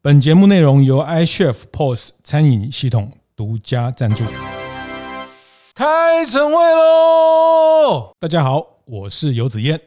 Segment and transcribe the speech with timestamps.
[0.00, 4.24] 本节目内容由 iChef POS 餐饮系统独家赞助。
[5.74, 8.12] 开晨会喽！
[8.20, 9.80] 大家好，我是游子彦。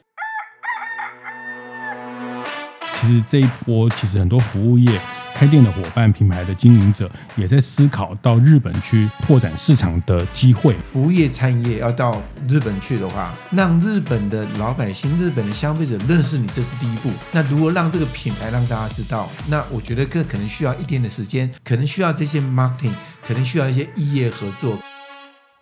[2.96, 5.00] 其实这一波，其实很多服务业。
[5.42, 10.76] 开店的伙伴、品牌的经营者也在思考到日本去拓展市场的机会。
[10.94, 17.10] 服务业、餐饮业要到日本去的话，让日本的老百姓、日本的消费者认识你，这是第一步。
[17.32, 22.94] 那如果让这个品牌让大家知道，那我觉得更可能需要一点的时间，可能需要这些 marketing，
[23.26, 24.78] 可能需要一些异业合作。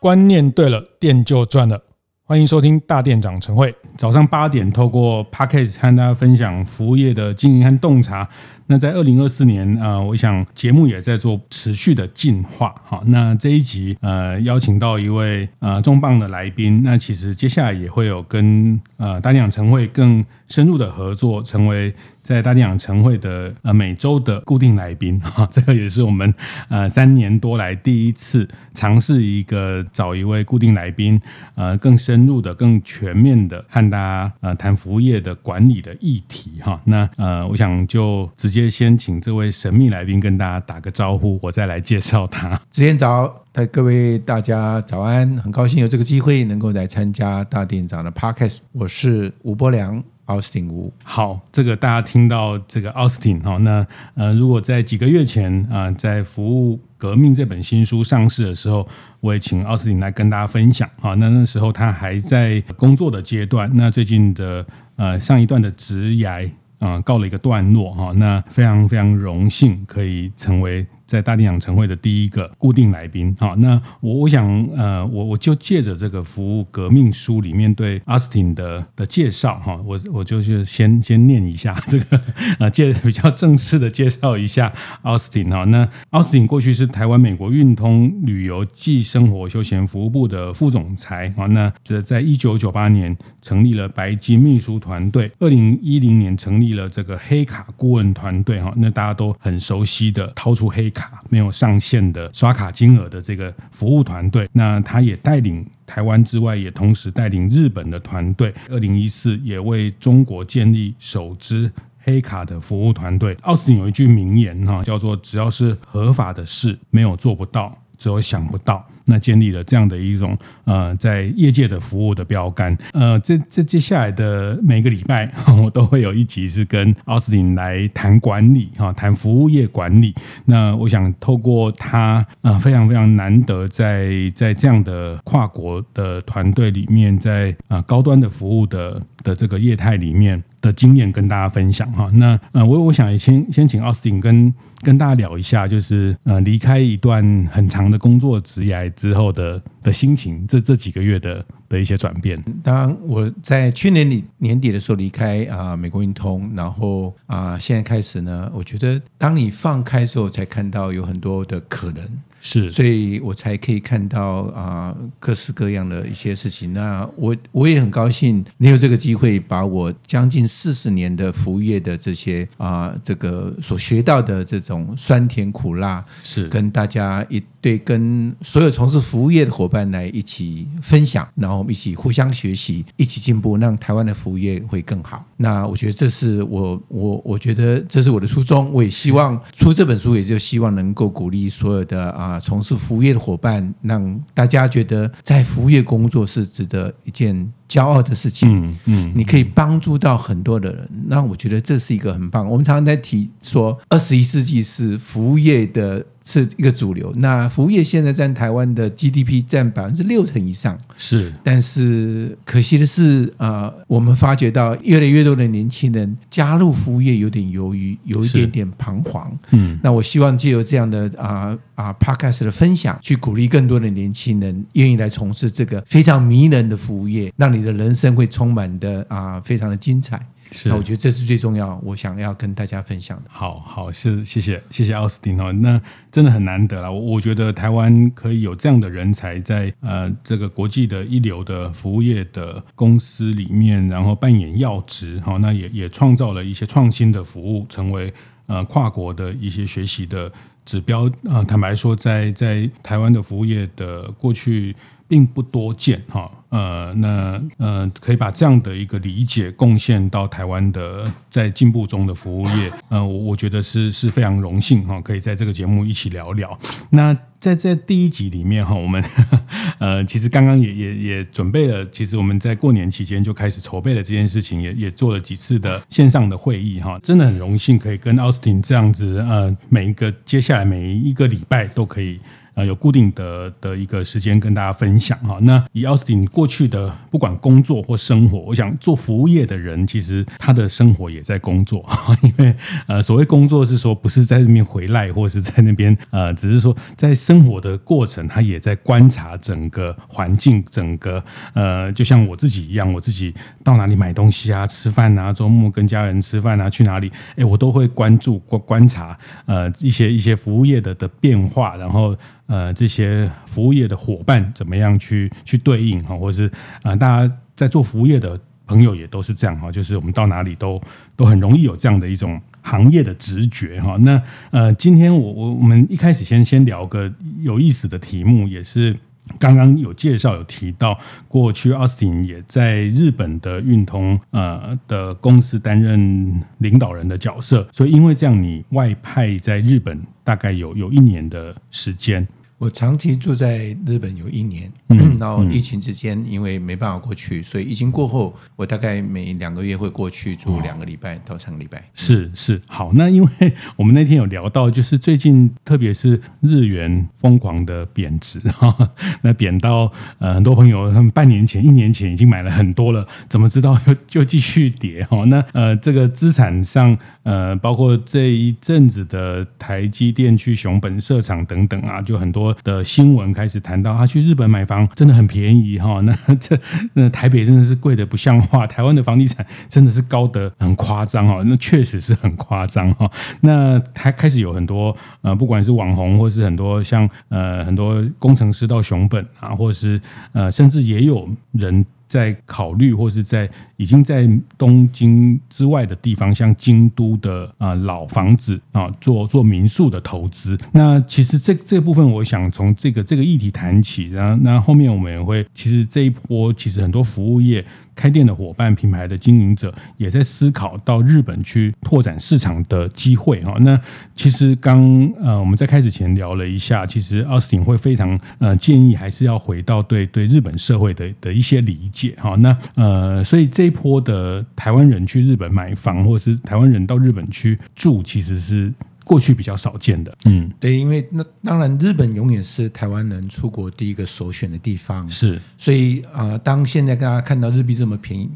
[0.02, 1.82] 观念对了，店就赚了。
[2.26, 8.28] 欢迎收听大店长晨会，早上八点透过 Podcast 和大家分享服务业的经营和洞察。
[8.72, 12.76] 那在二零二四年，呃，我想节目也在做持续的进化。
[12.86, 25.20] 好，那这一集呃邀请到一位呃重磅的来宾，那其实接下来也会有跟呃大店长晨会更深入的合作，成为在大店长晨会的呃每周的固定来宾。
[25.26, 26.32] 哈，这个也是我们
[26.68, 31.20] 呃三年多来第一次尝试一个找一位固定来宾，
[31.56, 36.62] 呃更深入的、更全面的和大家呃谈服务业的管理的议题。
[36.62, 38.59] 哈，那呃我想就直接。
[38.68, 42.60] 先请这位神秘来宾跟大家打个招呼，我再来介绍他。
[42.72, 43.32] 子彦早，
[43.72, 48.62] 各位大家早安，很高兴有这个机会能够来参加大店长的 Podcast。
[48.72, 50.92] 我是吴伯良，Austin 吴。
[51.04, 58.88] 好，这个大家听到这个 Austin 哈，那呃，如果在几个月前啊、呃，在《服务革命》这本新书上市的时候，
[59.20, 61.14] 我也请 Austin 来跟大家分享啊。
[61.14, 64.66] 那那时候他还在工作的阶段，那最近的
[64.96, 66.50] 呃上一段的职涯。
[66.80, 70.86] 啊、告了一个段落哈，那非常非常荣幸可以成为。
[71.10, 82.22] 在大店长晨会的第一个固定来宾，好，那我我想，呃，我我就借着这个服务革命书里面对 Austin 的的介绍，哈，我我就是先先念一下这个，
[82.60, 84.72] 呃，介 比较正式的介绍一下
[85.02, 100.99] Austin 哈，那 Austin 过去是台湾美国运通旅游暨生活休闲服务部的副总裁，啊，那这在一九九八年成立了白金秘书团队，二零一零年成立了这个黑卡顾问团队，哈，那大家都很熟悉的掏出黑卡。
[101.00, 108.54] 卡没有上限的刷卡金额的这个服务团队，那他也带领台湾之外，也同时带领日本的团队。
[108.70, 111.72] 二零一四也为中国建立首支
[112.04, 113.36] 黑卡的服务团队。
[113.44, 118.84] 奥斯汀有一句名言哈，叫做“只要是合法的事，没有做不到，只有想不到”。
[119.06, 122.78] 那建立了这样的一种呃，在业界的服务的标杆。
[122.94, 125.28] 呃，这这接下来的每个礼拜，
[125.64, 130.14] 我都会有一集是跟奥斯汀来谈管理哈，谈服务业管理。
[130.46, 142.10] 那我想透过他呃，非常非常难得在在这样的跨国的团队里面，在啊高端的服务的的这个业态里面的经验跟大家分享哈。
[142.14, 148.80] 那呃，我我想先先请奥斯汀跟跟大家聊一下，就是呃离开一段很长的工作职涯。
[148.96, 152.38] 之后的的心情，这这几个月的的一些转变。
[152.64, 162.04] 当我在去年底年底的时候离开啊美国运通，然后啊现在开始呢，我觉得当你放开之后，才看到有很多的可能。
[162.40, 166.74] 是，所以我才可以看到啊各式各样的一些事情。
[166.74, 185.26] 那我我也很高兴，你有这个机会，把我将近四十年的服务业的这些啊这个所学到的这种酸甜苦辣，是跟大家一对跟所有从事服务业的伙伴来一起分享，然后我们一起互相学习，一起进步，让台湾的服务业会更好。
[185.38, 188.72] 那我觉得这是我我我觉得这是我的初衷。
[188.72, 192.29] 我也希望出这本书，也就希望能够鼓励所有的啊。
[192.30, 198.50] 啊，从事服务业的伙伴，让大家觉得在服务业工作是值得一件骄傲的事情。
[198.50, 202.50] 嗯嗯，你可以帮助到很多的人，那我觉得这是一个很棒。
[202.50, 206.06] 我们常常在提说，二十一世纪是服务业的。
[206.22, 207.12] 是一个主流。
[207.16, 211.34] 那服务业现在占台湾的 GDP 占百分之六成以上，是。
[211.42, 219.32] 但是可惜的是，呃，我们发觉到越来越多的年轻人加入服务业有点犹豫，有一点点彷徨。
[219.52, 230.20] 嗯，那我希望借由这样的啊啊、Podcast 的分享，去鼓励更多的年轻人愿意来从事这个非常迷人的服务业，让你的人生会充满的啊、呃，非常的精彩。
[230.52, 233.26] 是，那我觉得这是最重要，我想要跟大家分享的。
[233.30, 235.80] 好好，是谢谢谢谢奥斯汀哦，那
[236.12, 236.92] 真的很难得了。
[236.92, 248.12] 我我觉得台湾可以有这样的人才在呃这个国际的一流的服务业的公司里面，然后扮演要职哈，那也也创造了一些创新的服务，成为
[248.48, 250.32] 呃跨国的一些学习的
[250.66, 251.08] 指标。
[251.26, 254.76] 呃，坦白说，在在台湾的服务业的过去。
[255.10, 256.32] 并不多见哈。
[256.50, 266.58] 呃，那呃，可以把这样的一个理解贡献到台湾的在进步中的服务业，呃，我我觉得是是非常荣幸哈，可以在这个节目一起聊聊。
[266.90, 269.04] 那在在第一集里面哈，我们
[269.78, 282.20] 呃，其实刚刚也也也准备了，其实我们在过年期间就开始筹备了这件事情，也也做了几次的线上的会议哈，真的很荣幸可以跟奥斯汀这样子呃，每一个接下来每一个礼拜都可以。
[282.60, 285.38] 呃，有固定的的一个时间跟大家分享哈。
[285.44, 291.86] 那以奥斯汀过去的不管工作或生活，我想做服务业的人，其实他的生活也在工作。
[292.22, 292.54] 因为
[292.88, 301.24] 呃，所谓工作是说不是在那边回来，或是在那边呃，只是说在生活的过程，他也在观察整个环境，整个
[301.54, 303.34] 呃，就像我自己一样，我自己
[303.64, 312.14] 到哪里买东西啊，吃饭啊，周末跟家人吃饭啊，去哪里，哎，我都会关注观观察呃一些一些服务业的的变化，然后。
[312.50, 316.52] 呃，这些服务业的伙伴怎么样去去对应哈，或者是
[316.82, 320.82] 啊、大家在做服务业的朋友也都是这样哈，就是我们到哪里都
[321.16, 323.96] 都很容易有这样的一种行业的直觉哈。
[324.02, 327.10] 那呃，今天我我我们一开始先先聊个
[327.40, 328.96] 有意思的题目，也是。
[329.38, 342.28] 刚刚有介绍有提到，过去奥斯汀也在日本的运通呃的公司担任领导人的角色，所以因为这样，你外派在日本大概有有一年的时间。
[342.60, 344.70] 我长期住在日本有一年，
[345.18, 351.82] 然后疫情之间因为没办法过去，所以疫情过后，我大概每两个月会过去住两个礼拜到三个礼拜。
[351.94, 353.30] 是是，好，那因为
[353.78, 358.92] 我们那天有聊到，就是最近特别是日元疯狂的贬值哈，
[359.22, 365.24] 那贬到呃很多朋友他们半年前、一年前已经买了很多了，怎么知道又又继续跌哈？
[365.28, 372.49] 那呃这个资产上呃包括这一阵子的台积电去熊本设厂等等啊，就很多。
[372.64, 376.58] 的新闻开始谈到他去日本买房真的很便宜哈， 那这
[376.94, 383.10] 那台北真的是贵的不像话，台湾的房地产真的是高得很夸张哈，那确实是很夸张哈。
[383.42, 390.00] 那他开始有很多呃，不管是网红或是很多像呃很多工程师到熊本啊，或者是
[390.34, 391.86] 呃甚至也有人。
[392.10, 394.28] 在考虑或是在已经在
[394.58, 400.58] 东京之外的地方，像京都的啊老房子啊，做做民宿的投资。
[400.74, 407.64] 那其实这这部分，我想从这个这个议题谈起，然后那后面我们也会，其实这一波其实很多服务业。
[408.00, 413.58] 开店的伙伴、品牌的经营者也在思考到日本去拓展市场的机会哈。
[413.60, 413.78] 那
[414.16, 414.80] 其实刚
[415.22, 422.36] 呃我们在开始前聊了一下，其实奥斯汀会非常呃建议还是要回到对对日本社会的的一些理解哈。
[422.38, 428.74] 那呃所以这一波的台湾人去日本买房，或是台湾人到日本去住，其实是。
[429.10, 438.30] 过去比较少见的，嗯，对，因为那当然，日本永远是台湾人出国第一个首选的地方，是，所以啊、呃，当现在大家看到日币这么便宜，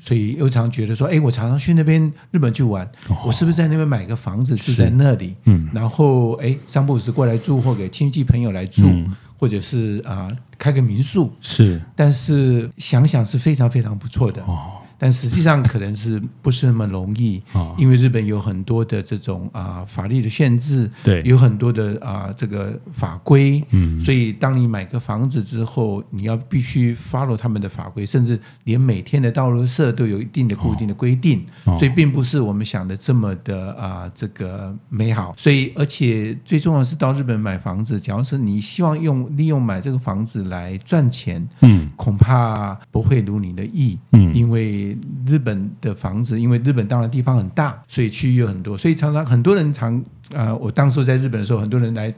[0.00, 5.36] 所以又常觉得说，哎，我常常去那边日本去玩，哦、我是不是在那边买个房子住在那里？
[5.44, 14.42] 嗯，然后哎，三不五时过来住，或给亲戚朋友来住，嗯、或者是啊、呃，开个民宿，是，但是想想是非常非常不错的。
[14.42, 14.75] 哦。
[14.98, 17.42] 但实际上可能是不是那么容易，
[17.76, 31.44] 因为日本有很多的这种啊法律的限制，对，有很多的啊这个法规，嗯，所以当你买个房子之后，你要必须 follow 他们的法规，甚至连每天的道路设都有一定的固定的规定，
[31.78, 35.34] 所以并不是我们想的这么的啊这个美好。
[35.36, 44.85] 所以而且最重要的是到日本买房子，假如是你希望用利用买这个房子来赚钱，嗯，恐怕不会如你的意，嗯，因为。
[45.26, 49.96] 日本的房子，因为日本当然地方很大，所以区域有很多，所以常常很多人常
[50.34, 52.12] 啊、呃，我当时在日本的时候，很多人来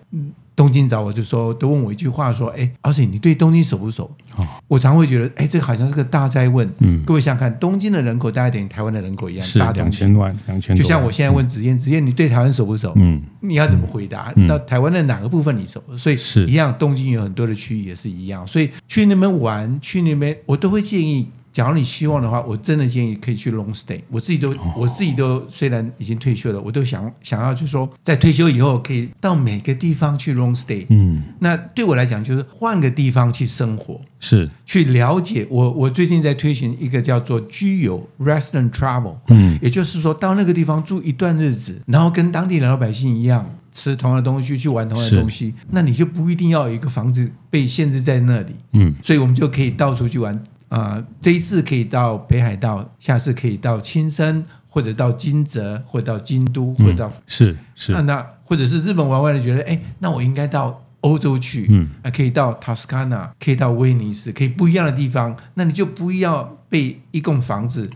[0.57, 6.69] 东京找我，就说都问我一句话，说：“哎，而且你对东京熟不熟？”哦、我常会觉得，哎，这个好像是个大灾问。
[6.79, 10.75] 嗯，各位想想看，东京的人口大概等于台湾的人口一样，大两千万，两千。
[10.75, 12.93] 就像我现在问子燕，子燕，你对台湾熟不熟？
[12.97, 14.33] 嗯，你要怎么回答？
[14.35, 15.81] 那、嗯、台湾的哪个部分你熟？
[15.97, 21.29] 所以是一样，东京有很多的区域也是一样，所以去那边玩，去那边我都会建议。
[21.59, 24.01] 假如你希望的话，我真的建议可以去 long stay。
[24.09, 30.87] 我自己都，我自己都虽然已经退休了，我都想想要，就是说，在退休以后可以到每个地方去 long stay。
[30.89, 35.45] 嗯，那对我来讲，就是换个地方去生活，是去了解。
[35.51, 39.17] 我我最近在推行一个叫做居游 rest and travel。
[39.27, 48.55] 嗯，也就是说，到那个地方住一段日子，然后跟当地的老百姓一样吃同样的东西，去玩同样的东西，那你就不一定要有一个房子被限制在那里。
[48.75, 50.41] 嗯，所以我们就可以到处去玩。
[50.69, 57.93] 啊、呃，这一次可以到北海道，下次可以到青森，或者到金泽，或者到京都，或者到、嗯、是是。
[57.93, 67.89] 那那或者是日本玩完了，觉得哎，那我应该到欧洲去，嗯，啊，可以到塔斯卡纳，可以到威尼斯，可以不一样的地方，那你就不要被一栋房子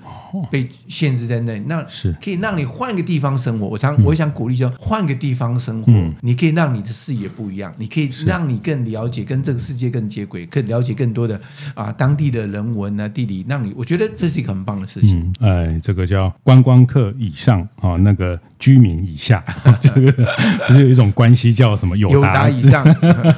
[0.50, 2.12] 被限制在那里，那是。
[2.22, 3.66] 可以让你换个地方生活。
[3.66, 11.38] 我常我想鼓励说，换个地方生活，你可以让你的视野不一样，你可以让你更了解跟这个世界更接轨，更了解更多的
[11.74, 15.32] 啊当地的人文啊地理，让你我觉得这是一个很棒的事情。
[15.40, 19.44] 哎，这个叫观光客以上啊，那个居民以下，
[19.80, 20.10] 这个
[20.66, 22.84] 不是有一种关系叫什么友达以上，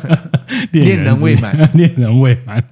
[0.70, 2.62] 恋人未满， 恋人未满。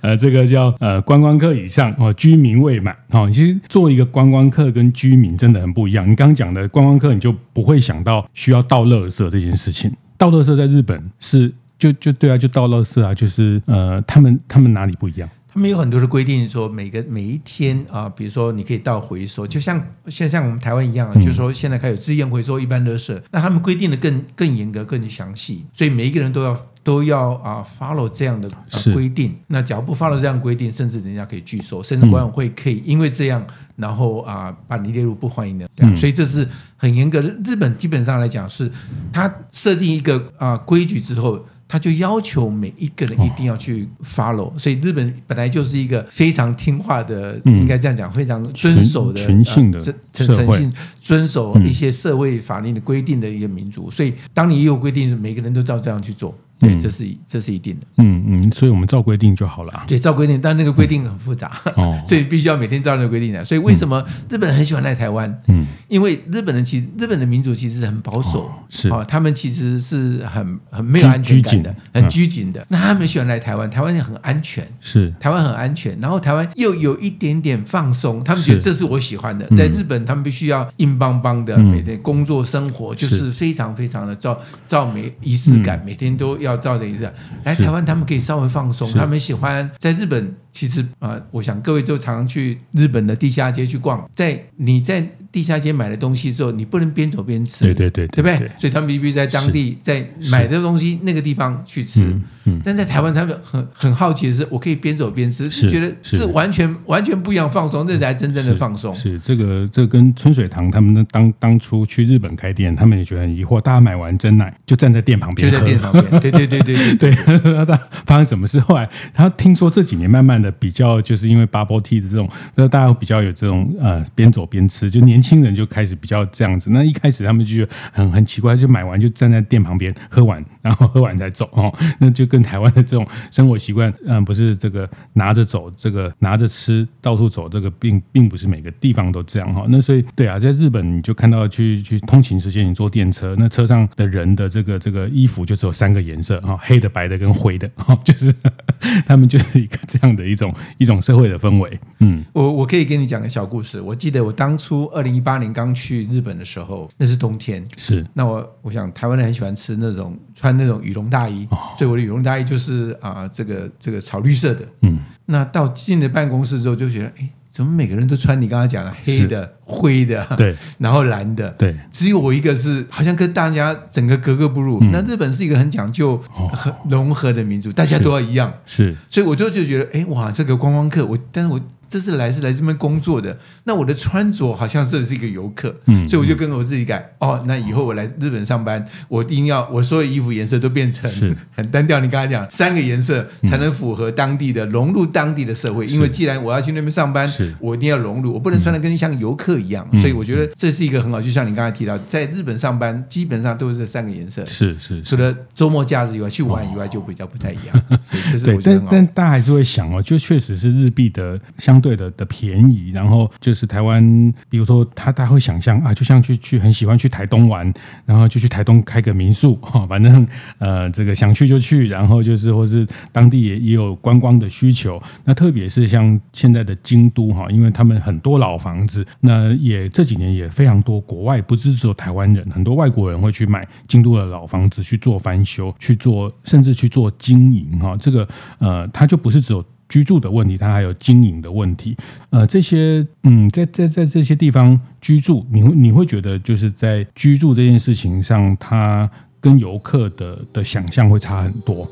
[0.00, 3.30] 呃，这个叫呃观光客以上哦，居民未满哦。
[3.30, 6.08] 其实做一个观光客跟居民真的很不一样。
[6.08, 9.92] 你刚刚讲的观光客，你就不会想到需要倒垃圾这件事情。
[10.16, 15.28] 倒垃圾在日本是就就对啊，就倒垃圾啊，就是呃，他们他们哪里不一样？
[15.54, 29.36] 他们有很多的规定，说每个每一天啊，比如说你可以到回收，就像现在像我们台湾一样，嗯、就是说现在开始自愿回收一般垃圾，那他们规定的更更严格、更详细，所以每一个人都要都要啊 follow 这样的、啊、规定。
[29.48, 35.68] 那假如不 follow 这样规定，甚至人家可以拒收，甚至管委会可以因为这样，然后啊把你列入不欢迎的。
[35.76, 37.28] 对啊、所以这是很严格的。
[37.44, 38.70] 日本基本上来讲是，
[39.12, 41.44] 他设定一个啊规矩之后。
[41.72, 49.80] 他就要求每一个人一定要去 follow，哦，所以日本本来就是一个非常听话的，嗯、应该这样讲，非常遵守的诚信的
[50.12, 53.90] 诚信，遵守一些社会法令的规定的一个民族。
[53.90, 56.36] 所以，当你有规定，每个人都照这样去做。
[56.62, 57.86] 对，这是这是一定的。
[57.98, 59.82] 嗯嗯，所以我们照规定就好了。
[59.88, 63.44] 对，照规定，但那个规定很复杂，哦， 所以必须要每天照那个规定的。
[63.44, 64.00] 所以为什么
[64.30, 65.42] 日本人很喜欢来台湾？
[65.48, 72.64] 嗯，因为日本人其实日本的民族其实很保守，是啊，他们其实是很很没有安全感的，很拘谨的。
[72.68, 79.48] 那他们喜欢来台湾，台湾很安全，是台湾很安全，然后台湾又有一点点放松，他们觉得这是我喜欢的。
[79.56, 86.51] 在日本，他们必须要硬邦邦的，每天工作生活就是非常非常的照照每仪式感，每天都要。
[86.56, 87.10] 照的意思
[87.44, 88.90] 来台湾，他们可以稍微放松。
[88.92, 95.06] 他们喜欢在日本，其实啊、呃，我想各位都常常去日本的地下街去逛，在你在。
[95.32, 98.50] 地下街买的东西之后，你不能边走边吃，对对对，对不对？
[98.58, 102.02] 所以他们必须在当地在买的东西那个地方去吃。
[102.44, 108.92] 嗯但在台湾，他们很很好奇的是，我可以边走边吃，是觉得是完全完全不一样放松，这才真正的放松。
[108.94, 113.60] 是这个，这跟春水堂他们当当初去日本开店，他们也觉得很疑惑。
[113.60, 116.20] 大家买完真奶就站在店旁边，就在店旁边。
[116.20, 117.64] 对对对对对 对。
[117.64, 118.58] 他发生什么事？
[118.60, 126.68] 后来他听说这几年慢慢的比较，就是因为 bubble tea 的这种，那大家比较有这种呃边走边吃，就年轻人就开始比较这样子。
[126.70, 131.72] 那一开始他们就很很奇怪，就买完就站在店旁边喝完，然后喝完再走 哦。
[132.00, 139.64] 那就跟台湾的这种生活习惯，嗯，不是这个拿着走，这个拿着吃，到处走，这个并并不是每个地方都这样哈。
[139.68, 148.34] 那所以对啊，在日本你就看到去去通勤时间，你坐电车，那车上的人的这个这个衣服就只有三个颜色哈，黑的、白的跟灰的哈，就是
[149.06, 151.78] 他们就是一个这样的种一种社会的氛围。
[152.00, 153.80] 嗯，我我可以跟你讲个小故事。
[153.80, 155.52] 我记得我当初二零一八年。
[155.52, 157.62] 刚去日本的时候，那是冬天。
[157.76, 164.66] 是，那我我想台湾人很喜欢吃那种穿那种羽绒大衣，哦、所以我的羽绒大衣就是啊、呃，这个这个草绿色的。
[164.80, 174.78] 嗯，那到进了办公室之后，就觉得，哎，怎么每个人都穿你刚才讲的黑的、灰的，对， 然后蓝的，对，只有我一个是好像跟大家整个格格不入。
[174.80, 176.16] 嗯、那日本是一个很讲究、
[176.52, 178.52] 很融合的民族，哦、大家都要一样。
[178.64, 181.60] 是，是所以我就就觉得，哎，哇，这个观光客，我，但是我。
[181.92, 191.10] 这是来是来这边工作的，那我的穿着好像是是一个游客，嗯，所以我就跟我自己改，哦，那以后我来日本上班，我一定要我所有衣服颜色都变成
[191.54, 192.00] 很单调。
[192.00, 197.30] 你刚才讲三个颜色才能符合当地的融入当地的社会，因为既然我要去那边上班，
[197.60, 199.86] 我一定要融入，我不能穿的跟像游客一样。
[200.00, 207.84] 所以我觉得这是一个很好，就像你刚才提到，在日本上班基本上都是这三个颜色，是是，除了周末假日以外，去玩以外就比较不太一样。
[208.10, 208.88] 所以这是我觉得很好。
[208.90, 211.81] 但但大家还是会想哦，就确实是日币的相。
[211.82, 214.00] 对的的便宜，然后就是台湾，
[214.48, 217.74] 比如说他他会想象啊，就像去去很喜欢去台东玩，
[218.06, 220.24] 然后就去台东开个民宿哈， 反正
[220.58, 239.64] 呃这个想去就去，然后就是或是当地也也有观光的需求，那特别是像现在的京都哈，因为他们很多老房子，那也这几年也非常多国外，不是只有台湾人，很多外国人会去买京都的老房子去做翻修，去做甚至去做经营哈，这个呃他就不是只有。
[239.92, 241.94] 居住的问题，它还有经营的问题。
[242.30, 251.86] 呃，这些嗯，在在在这些地方居住，你会你会觉得就是在居住这件事情上，它跟游客的的想象会差很多。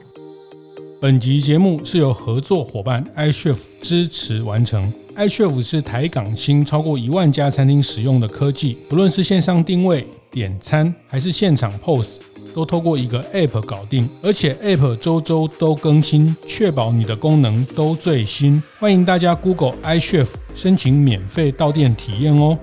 [0.98, 4.90] 本集节目是由合作伙伴 iChef 支持完成。
[5.16, 12.18] iChef 是台港新超过一万家餐厅使用的科技，不论是线上定位、点餐还是现场 POS。
[12.18, 12.29] e。
[12.54, 18.62] 都透过一个 App 搞定，而且 App 周周都更新，确保你的功能都最新。
[18.78, 22.58] 欢迎大家 Google iChef 申请免费到店体验哦。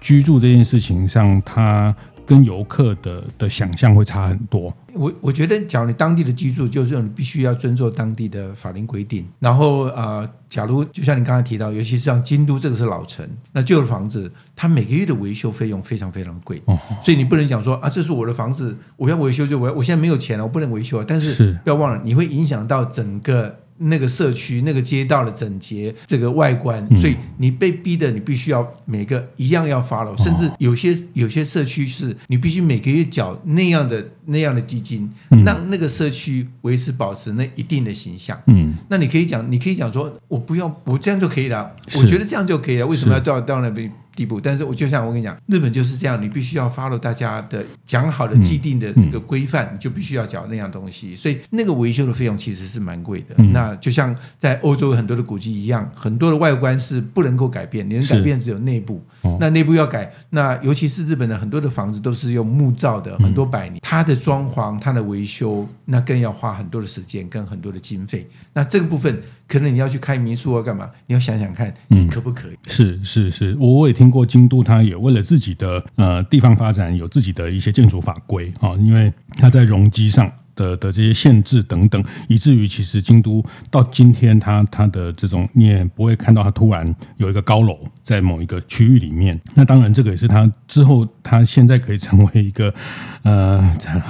[0.00, 1.94] 居住这件事情上，它
[2.26, 4.74] 跟游客的的想象会差很多。
[4.94, 9.26] 我我觉得，假如你当地的居住，就是你必须要遵守当地的法令规定。
[9.38, 16.62] 然后呃，假如就像你刚才提到，尤其是像京都这个是老城，那旧的房子，它每个月的维修费用非常非常贵。
[16.66, 21.02] 哦，所以你不能讲说啊，这是我的房子，我要维修就我我现在没有钱了，我不能维修。
[21.04, 23.60] 但是不要忘了，你会影响到整个。
[23.76, 35.10] 那个社区、那个街道的整洁，这个外观，所以你被逼的，你必须要每个一样要 follow，甚至有些有些社区是你必须每个月缴那样的那样的基金，
[35.44, 38.40] 让那个社区维持保持那一定的形象。
[38.46, 43.90] 嗯，那你可以讲，你可以讲说，我不要，我这样就可以了，我觉得这样就可以了，为什么要到到那边？
[44.16, 53.34] 地步，但是我就像我跟你讲，日本就是这样，你必须要 follow 大家的讲好的既定的这个规范，你就必须要缴那样东西，所以那个维修的费用其实是蛮贵的。
[53.52, 59.02] 那就像在欧洲很多的古迹一样，很多的外观是不能够改变，你能改变只有内部。
[59.40, 68.28] 那内部要改，那尤其是日本的很多的房子都是用木造的，很多百年，它的装潢、它的维修，那更要花很多的时间跟很多的经费。
[68.52, 69.22] 那这个部分。
[69.46, 70.90] 可能你要去开民宿啊，干嘛？
[71.06, 72.54] 你要想想看，你可不可以？
[72.54, 80.32] 嗯、是是是，我也听过京都，它也为了自己的呃地方发展，有自己的一些建筑法规啊，因为它在容积上。
[80.54, 89.40] 的的这些限制等等，以至于其实京都到今天它，它的这种你也不会看到它突然有一个高楼在某一个区域里面。
[89.54, 92.72] 那当然，这个也是它之后它现在可以成为一个
[93.22, 93.60] 呃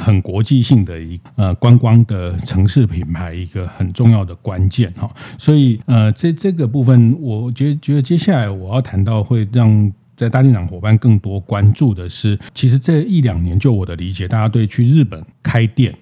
[0.05, 5.11] 很国际性的一呃观光的城市品牌一个很重要的关键哈。
[5.39, 9.93] 所以呃，这这个部分，我觉得觉得接下来我要谈到会让。
[10.17, 15.95] 在大电长伙伴更多关注的是，其实这一两年，就我的理解，大家对去日本开店，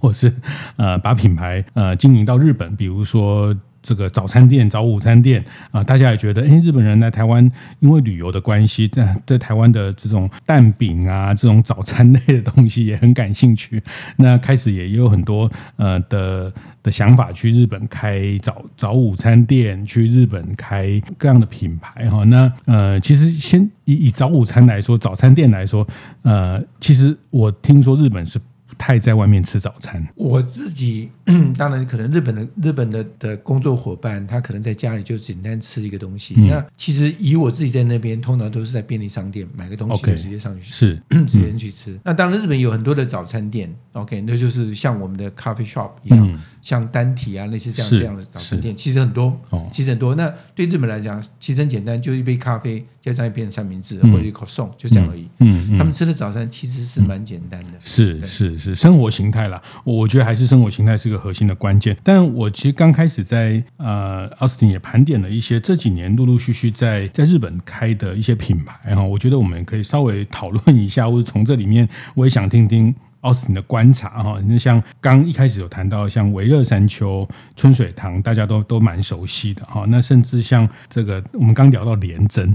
[0.00, 0.32] 或是
[0.76, 3.54] 呃把品牌呃经营到日本，比如说。
[3.84, 7.48] 这个早餐店、早午餐店啊，大家也觉得，哎，日本人来台湾，
[7.80, 13.82] 因为旅游的关系，对对台湾的这种蛋饼啊，这种早餐类的东西也很感兴趣。
[14.16, 16.50] 那开始也有很多呃的
[16.82, 22.24] 的想法，去日本开早早午餐店，去日本开各样的品牌哈。
[22.24, 25.86] 那呃，其实先以以早午餐来说，早餐店来说，
[26.22, 28.46] 呃，其实我听说日本是不。
[28.76, 31.08] 太在外面吃早餐，我自己
[31.56, 36.34] 当然可能日本的日本的的工作伙伴，他可能在家里就简单吃一个东西。
[36.36, 41.92] 嗯、那其实以我自己在那边，通常都是在便利商店买个东西就直接上去吃是 直接去吃。
[41.92, 50.14] 嗯、那当然日本有很多的早餐店，OK，那就是像我们的 coffee shop 一样，嗯、像单体啊那些这样这样的早餐店，其实很多，哦、其实很多。
[50.14, 55.26] 那对日本来讲，其实很简单，就一杯咖啡加上一片三明治、嗯、或者一口送，就这样而已。
[55.38, 58.58] 嗯，嗯他们吃的早餐其实是蛮简单的，是是是。
[58.58, 61.96] 是生活形态啦，我觉得还是生活形态是个核心的关键。
[62.02, 72.94] 但我其实刚开始在呃奥斯汀也盘点了一些这几年陆陆续续在在日本开的一些品牌哈，我觉得我们可以稍微讨论一下，或者从这里面我也想听听。
[73.24, 79.86] 奥斯汀的观察哈，那像刚一开始有谈到像维热山丘、春水堂，大家都都蛮熟悉的哈。
[79.88, 82.54] 那甚至像这个，我们刚聊到连珍，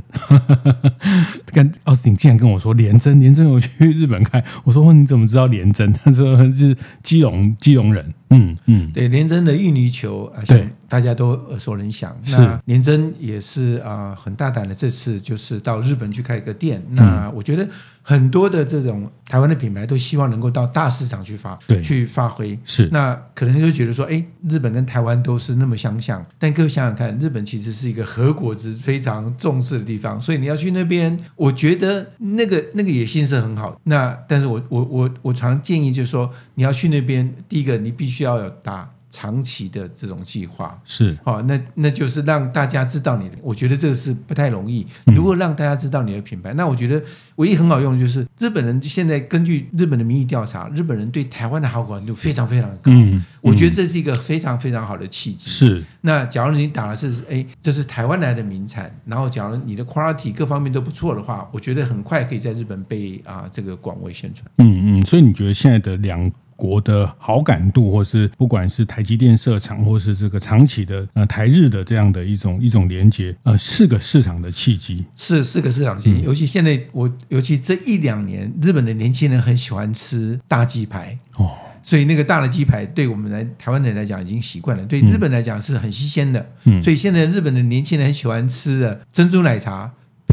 [1.51, 5.91] 跟奥斯汀竟然跟我说连珍，连珍我去日本开，我说你怎么知道连珍？
[5.91, 8.13] 他说是基隆基隆人。
[8.29, 12.15] 嗯嗯，对，连真的芋泥球啊，对，大家都耳熟能详。
[12.23, 16.81] 是那连真也是啊、呃，很大胆的，这次就是到日本去开一个店。
[16.89, 17.67] 嗯、那我觉得
[18.03, 22.57] 很多的这种台湾的品牌都希望能够到大市场去发，对，去发挥。
[22.65, 33.79] 是，那可能就觉得说，哎，日本跟台湾都是那么相像，但各位想想看，日本其实是一个和果子非常重视的地方，所以你要去那边，我觉得那个那个野心是很好。
[33.85, 38.18] 那但是我我我我常建议就是说，你要去那边，第一个你必须。
[38.19, 43.35] 需要有打长期的这种计划，是哦，那那就是让大家知道你的。
[43.41, 44.85] 我觉得这个是不太容易。
[45.05, 47.01] 如果让大家知道你的品牌，嗯、那我觉得
[47.37, 52.91] 唯一很好用的就是日本人现在根据日本的民意调查，日本人对台湾的好感度非常非常高。
[52.91, 55.49] 嗯，嗯我觉得这是一个非常非常好的契机。
[55.49, 55.81] 是。
[56.01, 64.45] 那假如你打的是哎，这是台湾来的名产，然后假如你的 quality 各方面都不错的话，我觉得很快可以在日本被啊这个广为宣传。
[64.57, 76.19] 嗯嗯，所以你觉得现在的两国的好感度，或是不管是台积电设厂，或是这个长期的呃台日的这样的一种一种连接，呃，是个市场的契机，是是个市场契机。
[76.19, 86.45] 嗯、尤其现在我，尤其这一两年，日本的年轻人很喜欢吃大鸡排哦，所以那个大的鸡排对我们来台湾人来讲已经习惯了，对日本来讲是很新鲜的。
[86.65, 89.89] 嗯，所以现在日本的年轻人很喜欢吃的珍珠奶茶。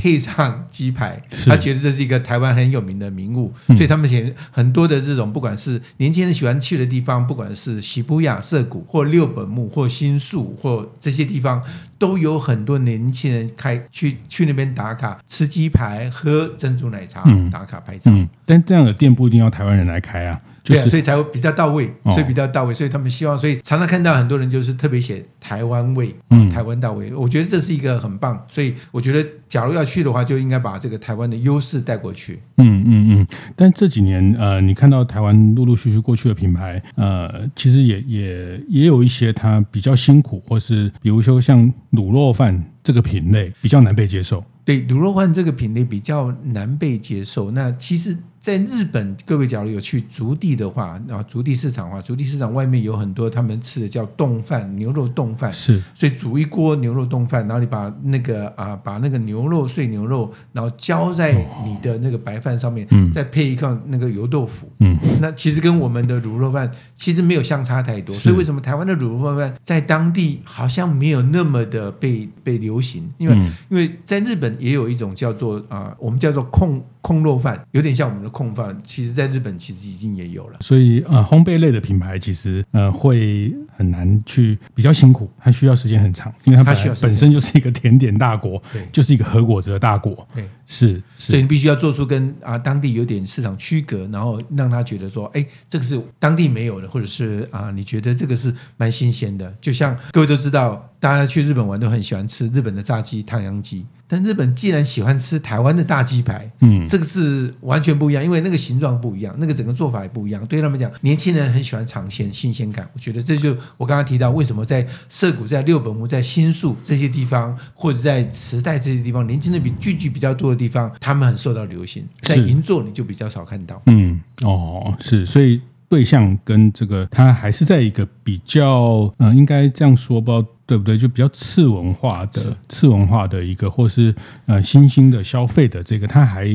[0.07, 11.61] 配上鸡排，他觉得这是一个台湾很有名的名物，所以他们写很多的这种，不管是年轻人喜欢去的地方，不管是喜布亚涩谷或六本木或新宿或这些地方，
[11.99, 18.13] 都有很多年轻人开去去那边打卡，吃鸡排、喝珍珠奶茶、打卡拍照。
[18.13, 20.41] 嗯，但这样的店不一定要台湾人来开啊。
[20.67, 32.41] 对啊，所以才会比较到位，所以比较到位，所以他们希望，所以常常看到很多人就是特别写台湾味，嗯，台湾到位，我觉得这是一个很棒，所以我觉得假如要去的话，就应该把这个台湾的优势带过去。
[32.57, 33.27] 嗯嗯嗯。
[33.55, 44.45] 但这几年，呃，你看到台湾陆陆续续过去的品牌，呃，其实也也也有一些它比较辛苦，或是比如说像卤肉饭这个品类比较难被接受。
[44.65, 47.53] 对，卤肉饭这个品类比较难被接受。
[47.53, 48.17] 那其实。
[48.47, 55.53] 在日本，各位假如有去足地的话，然后筑地市场的话，足地市场外面有很多他们吃的叫冻饭，牛肉冻饭。
[55.53, 61.33] 是，所以煮一锅牛肉冻饭，然后你把那个啊，把那个牛肉碎牛肉，然后浇在
[61.65, 68.15] 你的那个白饭上面，嗯，再配一个那个油豆腐，嗯，那其实跟我们的卤肉饭其实没有相差太多。
[68.15, 73.13] 所以为什么台湾的卤肉饭在当地好像没有那么的被被流行？
[73.19, 78.31] 因为、嗯、因为在日本也有一种叫做啊，我们叫做控控肉饭，有点像我们的。
[78.37, 103.87] 控饭其实在日本其实已经也有了，所以呃烘焙类的品牌其实呃会很难去比较辛苦，它需要时间很长，因为它本来本身就是一个甜点大国，对，就是一个和果子的大国，对，是，是，所以你必须要做出跟啊当地有点市场区隔，然后让他觉得说，哎，这个是当地没有的，或者是啊你觉得这个是蛮新鲜的，就像各位都知道，大家去日本玩都很喜欢吃日本的炸鸡唐扬鸡。
[104.09, 110.47] 但日本既然喜欢吃台湾的大鸡排，嗯，这个是完全不一样，因为那个形状不一样，那个整个做法也不一样。
[110.47, 112.89] 对他们讲，年轻人很喜欢尝鲜、新鲜感。
[112.95, 122.07] 我觉得这就我刚刚提到，为什么在涩谷、在六本木、在新宿这些地方，或者在池袋这些地方，年轻人比聚集比较多的地方，他们很受到流行。
[122.23, 123.83] 在银座你就比较少看到。
[123.87, 130.35] 嗯，哦，是，所以对象跟这个，他还是在一个比较，嗯、呃，应该这样说吧。
[130.67, 130.99] 对不对？
[130.99, 134.15] 就比较次文化的、次文化的一个，或是
[134.47, 136.47] 呃新兴的消费的这个，它还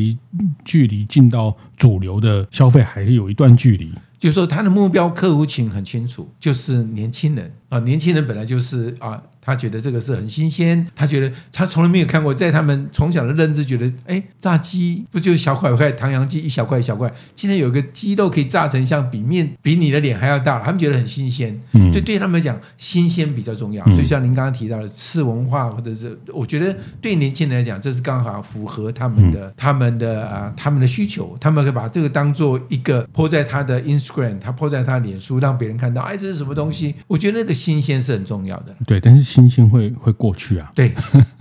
[0.66, 3.92] 距离进到主流的消费还有一段距离。
[4.20, 9.24] 就是说，它的目标客户群很清楚，就是年轻人啊，年轻人本来就是啊。
[9.42, 23.84] 他觉得这个是很新鲜，他觉得他从来没有看过，在他们从小的认知，觉得哎，炸鸡不就小块块唐扬鸡，一小块一小块，现在有个鸡肉可以炸成像比面比你的脸还要大，他们觉得很新鲜，所以对他们来讲，新鲜比较重要。
[23.86, 36.94] 所以像您刚刚提到的次文化，或者是我觉得对年轻人来讲，这是刚好符合他们的、他们的啊、他们的需求，他们可以把这个当做一个 po 在他的 Instagram，他 po 在他脸书，让别人看到，哎，这是什么东西？
[37.08, 38.76] 我觉得那个新鲜是很重要的。
[38.86, 39.31] 对，但是。
[39.32, 40.92] 新鲜会会过去啊，对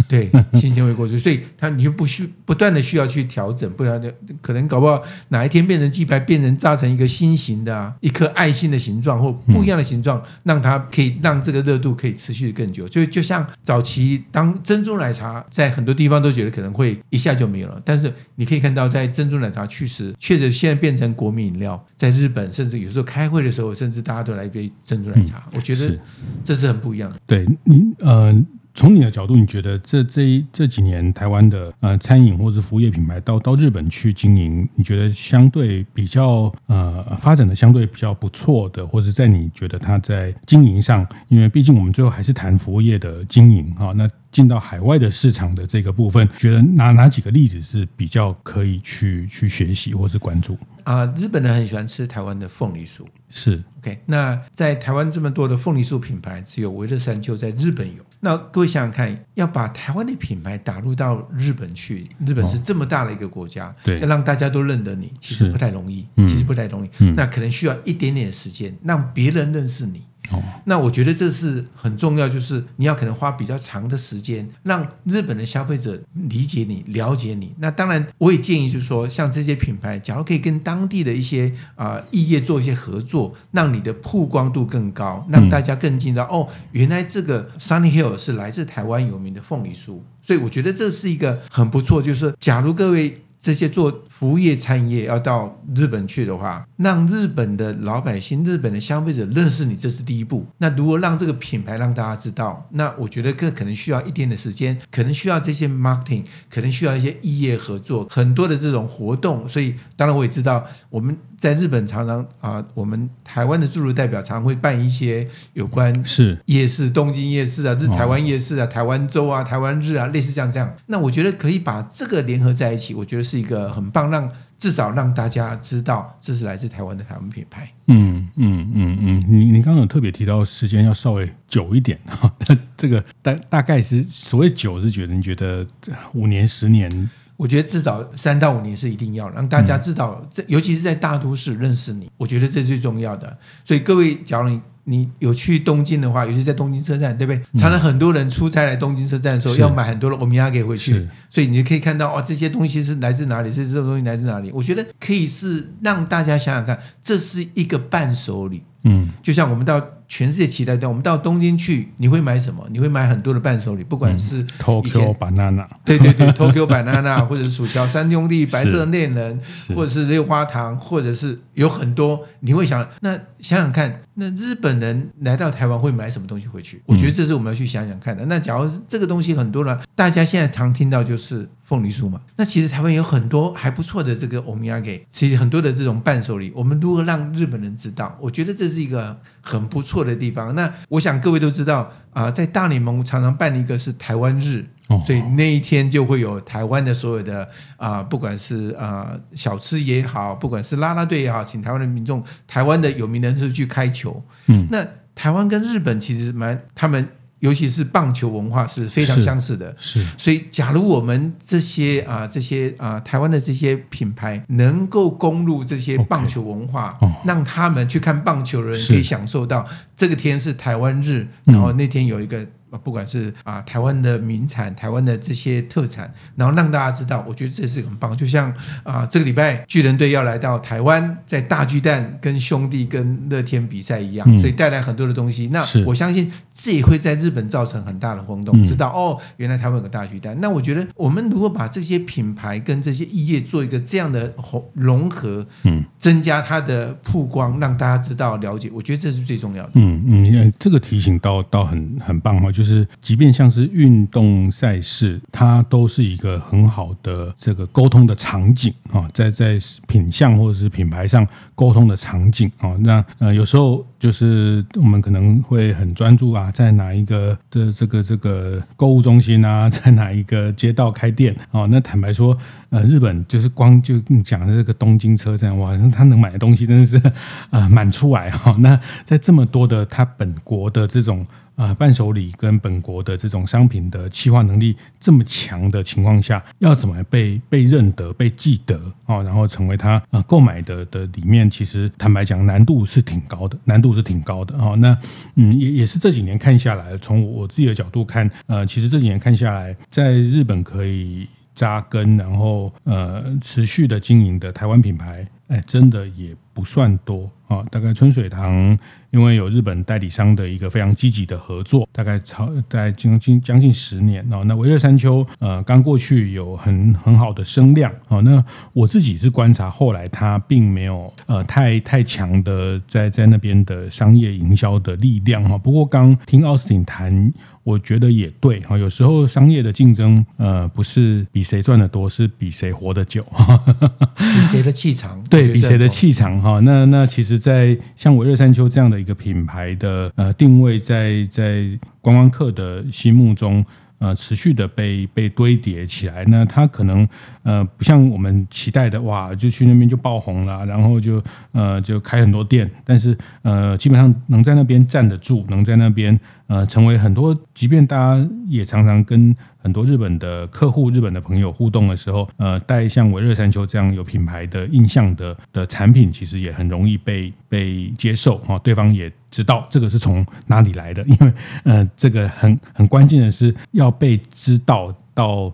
[0.09, 12.89] 对， 新鲜会过去，所以他你就不需不断的需要去调整，不然的可能搞不好哪一天变成鸡排，变成炸成一个心形的啊，一颗爱心的形状或不一样的形状，让它可以让这个热度可以持续的更久。
[12.89, 25.97] 就就像早期当珍珠奶茶在很多地方都觉得可能会一下就没有了，但是你可以看到在珍珠奶茶去时，确实现在变成国民饮料，在日本甚至有时候开会的时候，甚至大家都来一杯珍珠奶茶，我觉得
[26.43, 27.17] 这是很不一样的。
[27.27, 27.80] 对你。
[28.01, 50.57] 嗯，从你的角度，你觉得这这这几年台湾的呃餐饮或是服务业品牌到到日本去经营，你觉得相对比较呃发展的相对比较不错的，或是在你觉得它在经营上，因为毕竟我们最后还是谈服务业的经营哈，那进到海外的市场的这个部分，觉得哪哪几个例子是比较可以去去学习或是关注？
[50.85, 54.01] 啊，日本人很喜欢吃台湾的凤梨酥，是 OK。
[54.07, 58.03] 那在台湾这么多的凤梨酥品牌，只有维乐山丘在日本有。
[58.23, 66.91] 那各位想想看，要把台湾的品牌打入到日本去，日本是这么大的一个国家，对、哦，要让大家都认得你，其实不太容易，其实不太容易。
[66.99, 70.03] 嗯、那可能需要一点点时间，让别人认识你。
[70.31, 77.53] 哦，那我觉得这是很重要，就是你要可能花比较长的时间，让日本的消费者理解你、了解你。
[77.59, 90.01] 那当然，我也建议就是说，像这些品牌，假如可以跟当地的一些啊、呃、异业做一些合作，让你的曝光度更高，让大家更知道、嗯、哦，原来这个 Sunny Hill 是来自台湾有名的凤梨酥。
[90.23, 93.23] 所以我觉得这是一个很不错，就是假如各位。
[93.43, 100.47] 这些做服务业、餐饮业要到日本去的话，让日本的老百姓、日本的消费者认识你，这是第一步。
[100.59, 109.49] 那如果让这个品牌让大家知道，那我觉得更可能需要一点的时间，可能需要这些 marketing，可能需要一些异业合作，很多的这种活动。
[109.49, 120.71] 所以，当然我也知道，我们在日本常常啊，我们台湾的驻日代表常常会办一些有关是夜市、东京夜市啊、日台湾夜市啊、台湾周啊、台湾日啊，类似像这样。
[120.89, 127.71] 那我觉得可以把这个联合在一起，我觉得是一个很棒，让至少让大家知道这是来自台湾的台湾品牌。
[127.87, 132.33] 嗯嗯嗯嗯，你你刚刚有特别提到时间要稍微久一点哈，
[132.77, 135.67] 这个大大概是所谓久是觉得你觉得
[136.13, 137.11] 五年十年？
[137.41, 143.35] 我觉得至少三到五年是一定要让大家知道，这尤其是在大都市认识你，我觉得这是最重要的。
[143.65, 144.61] 所以各位，假如你。
[144.85, 147.41] 你有去东京的话，尤其在东京车站，对不对？
[147.61, 153.53] 常常很多人出差来东京车站的时候，要买很多的欧米亚给回去，所以你就可以看到哦，这些东西是来自哪里？
[153.53, 154.51] 是这种东西来自哪里？
[154.53, 158.65] 我觉得可以是让大家想想看，这是一个伴手礼。
[158.83, 162.67] 嗯，就像我们到全世界其他地方，我们到东京去，你会买什么？
[162.73, 169.41] 你会买很多的伴手礼，不管是 Tokyo banana，对对对，Tokyo banana， 或者是薯条三兄弟、白色恋人，
[169.75, 174.03] 或者是六花糖，或者是有很多，你会想，那想想看。
[174.15, 176.83] 那日本人来到台湾会买什么东西回去？
[176.85, 178.27] 我觉得这是我们要去想想看的。
[178.27, 182.21] 那假如是这个东西很多了，大家现在常听到就是凤梨酥嘛。
[182.37, 188.15] 那其实台湾有很多还不错的这个欧米亚给，其实很多的这种伴手礼，我们如何让日本人知道？
[188.21, 190.55] 我觉得这是一个很不错的地方。
[190.55, 194.65] 那我想各位都知道啊，在大联盟常常办一个是台湾日。
[195.07, 197.45] 所以那一天就会有台湾的所有的
[197.77, 204.21] 啊、呃，不管是啊、呃、小吃也好，不管是啦啦队也好，请台湾的民众，台湾的有名人士去开球。
[204.49, 204.85] 嗯，那
[205.15, 207.07] 台湾跟日本其实蛮，他们
[207.41, 209.75] 尤其是棒球文化是非常相似的。
[209.79, 217.13] 是，是所以假如我们这些啊、呃、这些啊、呃、台湾的这些品牌能够攻入这些棒球文化，okay.
[217.27, 222.47] 让他们去看棒球的人可以享受到这个天是台湾日，然后那天有一个。
[222.79, 228.17] 不管是啊台湾的名产，台湾的这些特产，然后让大家知道，我觉得这是很棒。
[228.17, 228.53] 就像
[228.83, 235.49] 啊这个礼拜巨人队要来到台湾，在大巨蛋跟兄弟跟乐天比赛一样，嗯，所以带来很多的东西。
[235.49, 240.37] 那我相信这也会在日本造成很大的轰动，知道哦，原来台湾有个大巨蛋。
[240.41, 244.33] 那我觉得我们如果把这些品牌跟这些异业做一个这样的
[244.75, 249.73] 融合，嗯，增加它的曝光，让大家知道了解，我觉得这是最重要的。
[249.75, 252.53] 嗯嗯，这个提醒倒倒很很棒哦。
[252.53, 262.77] 就就是，即便像是运动赛事，它都是一个很好的这个沟通的场景啊，在在品相或者是品牌上沟通的场景啊。
[262.81, 271.65] 那呃，有时候就是我们可能会很专注啊，在哪一个的这个这个购物中心啊， 在哪一个街道开店啊。
[271.65, 272.37] 那坦白说，
[272.69, 277.01] 呃，日本就是光就你讲的这个东京车站，哇，他能买的东西真的是
[277.49, 278.55] 呃满出来哈。
[278.59, 281.27] 那在这么多的他本国的这种。
[281.57, 289.23] 啊，伴手礼跟本国的这种商品的企划能力这么强的情况下，要怎么被被认得、被记得啊？
[289.23, 294.75] 然后成为他啊购买的的里面，其实坦白讲，难度是挺高的，难度是挺高的啊。
[294.77, 294.97] 那
[295.35, 307.63] 嗯，也也是这几年看下来，从我自己的角度看，呃，其实这几年看下来，在日本可以扎根，然后呃持续的经营的台湾品牌，哎，真的也不算多啊。
[307.71, 308.79] 大概春水堂。
[309.11, 314.45] 因为有日本代理商的一个非常积极的合作，大概超在将近将近十年哦。
[314.45, 318.23] 那维热山丘呃刚过去有很很好的声量哦。
[318.23, 318.43] 那
[318.73, 325.59] 我自己是观察，后来它并没有呃太太强的在在那边的商业营销的力量哈。
[325.59, 327.33] 不过刚听奥斯汀谈，
[327.65, 328.79] 我觉得也对哈。
[328.79, 333.27] 有时候商业的竞争呃不是比谁赚的多，是比谁活得久，
[334.17, 336.61] 比谁的气场，对比谁的气场哈。
[336.61, 339.00] 那那其实，在像维热山丘这样的。
[339.01, 341.65] 一个品牌的呃定位在在
[342.01, 343.65] 观光客的心目中
[344.01, 347.09] 呃持续的被被堆叠起来，那它可能
[347.45, 359.37] 呃不像我们期待的哇，就去那边就爆红了，然后就呃就开很多店，但是呃基本上能在那边站得住，能在那边呃成为很多，即便大家也常常跟。
[359.63, 368.59] 很多日本的客户、日本的朋友互动的时候，呃，带像微热山丘这样有品牌的印象的的产品，其实也很容易被被接受哈。
[368.61, 371.33] 对方也知道这个是从哪里来的，因为
[371.65, 375.53] 呃，这个很很关键的是要被知道到，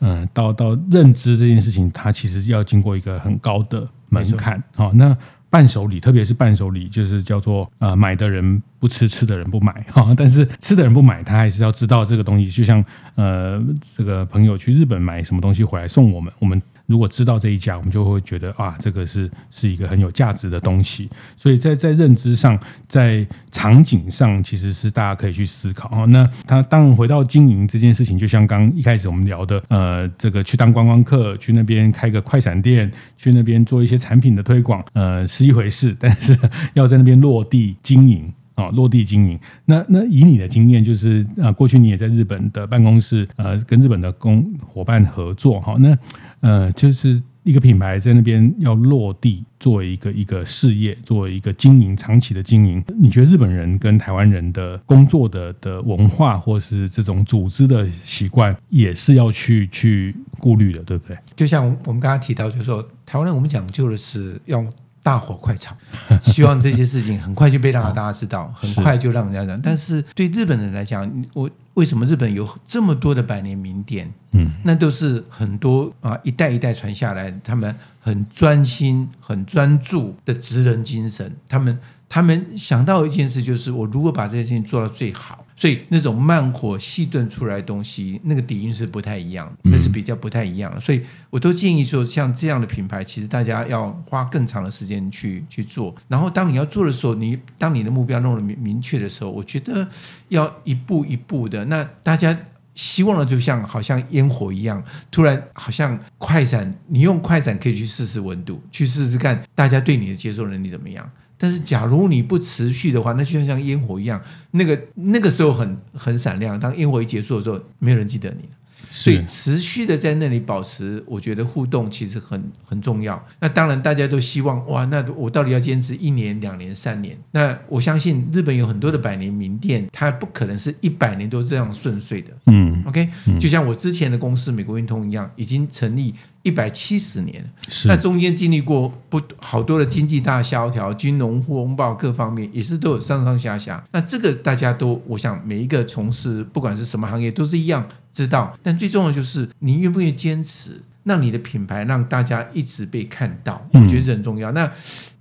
[0.00, 4.62] 嗯、呃，到到认知这件事情，它其实要经过一个很高的门槛。
[4.74, 5.16] 好，那。
[5.50, 10.12] 伴手礼，特别是伴手礼，就是叫做呃，买的人不吃，吃的人不买哈。
[10.16, 12.50] 但是吃的人不买，他还是要知道这个东西。
[12.50, 12.84] 就像
[13.14, 13.64] 呃，
[13.96, 21.08] 这个朋友去日本买什么东西回来送我们，我们如果知道这一家，我们就会觉得啊，这个是是一个很有价值的东西。
[21.36, 26.06] 所以在在认知上，在场景上，其实是大家可以去思考哦。
[26.06, 36.38] 那他当然回到经营这件事情，就像刚一开始我们聊的，呃，这个去当观光客，去那边开个快闪店，去那边做一些产品的推广，呃，是一回事，但是
[36.74, 38.32] 要在那边落地经营。
[38.54, 39.38] 啊，落地经营。
[39.64, 45.98] 那那以你的经验，就是呃，过去你也在日本的办公室，呃，跟日本的工伙伴合作，哈，那
[46.40, 61.16] 呃，就是一个品牌在那边要落地，做一个一个事业，做一个经营长期的经营，你觉得日本人跟台湾人的工作的的文化，或是这种组织的习惯，也是要去去顾虑的，对不对？
[61.34, 64.72] 就像我们刚刚提到，就是说台湾人，我们讲究的是用。
[65.04, 65.76] 大火快炒，
[66.22, 69.60] 希望这些事情很快就被让大家知道，很快就让人家讲。
[69.60, 74.10] 但是对日本人来讲，我为什么日本有这么多的百年名店？
[74.32, 81.30] 嗯，那都是很多啊一代一代传下来，他们很专心、很专注的职人精神。
[81.46, 81.78] 他们
[82.14, 85.44] 他们想到一件事，就是我如果把这些事情做到最好。
[85.56, 90.80] 所以那种慢火细炖出来的东西，那个底蕴是不太一样，那是比较不太一样。
[90.80, 95.92] 所以我都建议说，像这样的品牌，其实大家要花更长的时间去去做。
[96.06, 99.88] 然后当你要做的时候，你当你的目标弄得明明确的时候，我觉得
[100.28, 101.64] 要一步一步的。
[101.64, 102.36] 那大家
[102.76, 111.10] 希望的就像好像烟火一样，突然好像快闪，你用快闪可以去试试温度，去试试看大家对你的接受能力怎么样。
[111.36, 116.58] 但是，假如你不持续的话，那就像像烟火一样，那个那个时候很很闪亮。
[116.58, 118.48] 当烟火一结束的时候，没有人记得你。
[118.96, 123.20] 所以持续的在那里保持，我觉得互动其实很很重要。
[123.40, 127.18] 那当然，大家都希望哇，那我到底要坚持一年、两年、三年？
[127.32, 132.30] 那我相信日本有很多的百年名店，它不可能是一百年都这样顺遂的。
[132.46, 133.08] 嗯，OK，
[133.40, 137.44] 就像我之前的公司美国运通一样，已经成立一百七十年，
[137.86, 143.82] 那中间经历过不好多的经济大萧条、金融风暴各方面，也是都有上上下下。
[143.90, 147.84] 那这个大家都，我想每一个从事不管是什么行业都是一样。
[148.14, 154.52] 知道，但最重要的就是你愿不愿意坚持，让你的品牌让大家一直被看到，我觉得这很重要。
[154.52, 154.72] 嗯、那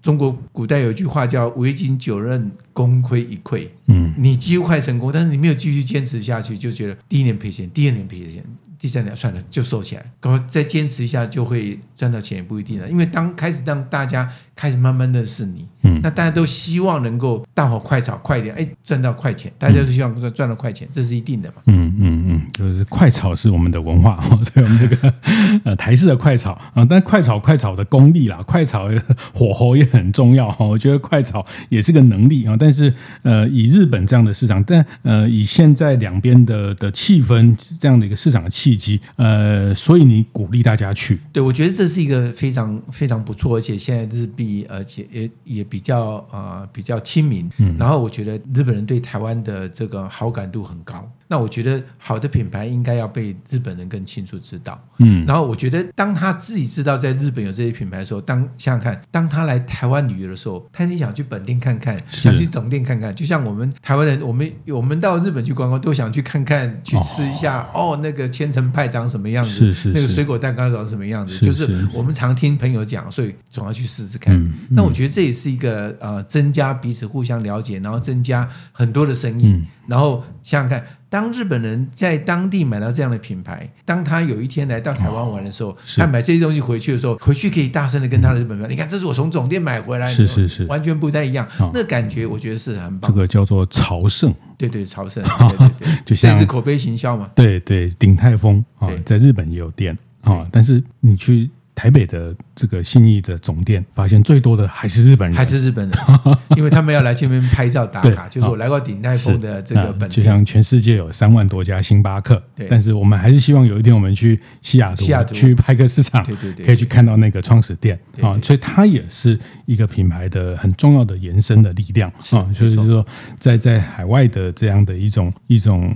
[0.02, 3.68] 中国古代有一句话叫“维谨九任，功亏一篑”。
[3.88, 8.44] 嗯，你几乎快成功，但是你没有继续坚持下去，就觉得第一年赔钱，第二年赔钱。
[8.78, 10.04] 第三年算了，就收起来。
[10.22, 12.90] 然后再坚持一下，就会赚到钱，也不一定了。
[12.90, 19.50] 因为当开始让大家开始慢慢认识你，嗯，那大家都希望能够大火快炒快一点，哎，赚到快钱。
[19.58, 21.62] 大家都希望赚赚到快钱，这是一定的嘛。
[21.68, 25.14] 嗯嗯嗯，就是快炒是我们的文化， 所以我们这个
[25.66, 28.90] 呃台式的快炒啊，但快炒快炒的功力啦，快炒
[29.34, 30.66] 火候也很重要哈。
[30.66, 32.56] 我觉得快炒也是个能力啊。
[32.60, 41.20] 但是呃，以日本这样的市场，但呃，以现在两边的的气氛这样的一个市场的契机呃，所以你鼓励大家去？
[41.32, 47.50] 对，我觉得这是一个非常非常不错，而且现在日币，而且也也比较啊、呃、比较亲民。
[47.58, 51.10] 嗯，然后我觉得日本人对台湾的这个好感度很高。
[51.28, 54.80] 那我觉得好的品牌应该要被日本人更清楚知道。
[55.00, 63.14] 嗯，然后我觉得当他自己知道在日本有这些品牌的时候，当想想看，当他来台湾旅游的时候，他也想去本店看看，想去总店看看。
[63.16, 67.68] 就像我们台湾人，我们我们到日本去观光，都想去看看，去吃一下。
[67.74, 69.52] 哦，哦，那个千层派长什么样子？
[69.52, 71.44] 是是是，那个水果蛋糕长什么样子？
[71.44, 74.54] 就是我们常听朋友讲，所以总要去试试看。
[74.70, 79.48] 那我觉得这也是一个呃，增加彼此互相了解，然后增加很多的生意。
[79.48, 80.86] 嗯，然后想想看。
[81.14, 91.48] 当日本人在当地买到这样的品牌，当他有一天来到台湾玩的时候，哦、他买这些东西回去的时候，回去可以大声的跟他的日本朋友、嗯、你看，这是我从总店买回来的，是是是，完全不太一样。
[91.60, 93.12] 哦、那感觉我觉得是很棒。
[93.12, 95.24] 这个叫做朝圣，对对，朝圣，
[95.56, 97.30] 对对对，就像这是口碑行销嘛。
[97.36, 101.48] 对对，鼎泰丰啊，在日本也有店啊，对但是你去。
[101.76, 105.98] 台北的这个信义的总店，发现最多的还是日本人，还是日本人，
[106.56, 110.12] 因为他们要来这边拍照打卡，就是我来过鼎泰丰的这个本店。
[110.12, 115.34] 就像全世界有三万多家星巴克，对，但是我们还是希望有一天我们去西雅图，西雅图。
[115.34, 118.00] 去拍个市场，对对对，可以去看到那个创始店。
[118.22, 122.08] 啊，所以它也是一个品牌的很重要的延伸的力量。
[122.32, 123.04] 啊，就是说
[123.40, 125.92] 在在海外的这样的一种一种